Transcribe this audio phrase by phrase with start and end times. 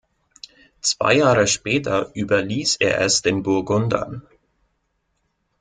[0.81, 4.23] Zwei Jahre später überließ er es den Burgundern.